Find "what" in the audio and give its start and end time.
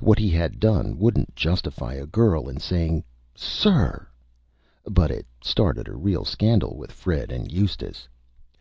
0.00-0.18